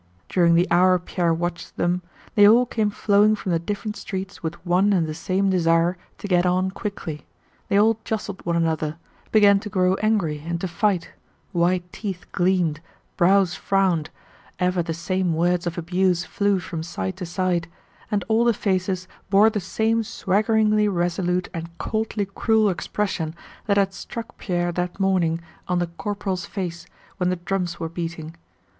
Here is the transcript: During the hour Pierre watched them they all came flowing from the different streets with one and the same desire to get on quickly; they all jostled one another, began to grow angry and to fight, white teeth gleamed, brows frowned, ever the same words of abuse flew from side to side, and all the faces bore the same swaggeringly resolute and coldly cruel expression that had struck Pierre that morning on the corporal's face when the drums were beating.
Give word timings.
During 0.29 0.55
the 0.55 0.65
hour 0.71 0.97
Pierre 0.97 1.31
watched 1.31 1.77
them 1.77 2.01
they 2.33 2.47
all 2.47 2.65
came 2.65 2.89
flowing 2.89 3.35
from 3.35 3.51
the 3.51 3.59
different 3.59 3.95
streets 3.95 4.41
with 4.41 4.55
one 4.65 4.93
and 4.93 5.05
the 5.05 5.13
same 5.13 5.51
desire 5.51 5.95
to 6.17 6.27
get 6.27 6.43
on 6.43 6.71
quickly; 6.71 7.27
they 7.67 7.77
all 7.79 7.99
jostled 8.03 8.43
one 8.43 8.55
another, 8.55 8.97
began 9.31 9.59
to 9.59 9.69
grow 9.69 9.93
angry 10.01 10.39
and 10.43 10.59
to 10.61 10.67
fight, 10.67 11.11
white 11.51 11.93
teeth 11.93 12.25
gleamed, 12.31 12.79
brows 13.15 13.53
frowned, 13.53 14.09
ever 14.57 14.81
the 14.81 14.91
same 14.95 15.35
words 15.35 15.67
of 15.67 15.77
abuse 15.77 16.25
flew 16.25 16.57
from 16.57 16.81
side 16.81 17.15
to 17.17 17.25
side, 17.27 17.67
and 18.09 18.25
all 18.27 18.43
the 18.43 18.55
faces 18.55 19.07
bore 19.29 19.51
the 19.51 19.59
same 19.59 20.01
swaggeringly 20.01 20.87
resolute 20.87 21.47
and 21.53 21.77
coldly 21.77 22.25
cruel 22.25 22.69
expression 22.71 23.35
that 23.67 23.77
had 23.77 23.93
struck 23.93 24.35
Pierre 24.39 24.71
that 24.71 24.99
morning 24.99 25.41
on 25.67 25.77
the 25.77 25.85
corporal's 25.85 26.47
face 26.47 26.87
when 27.17 27.29
the 27.29 27.35
drums 27.35 27.79
were 27.79 27.87
beating. 27.87 28.33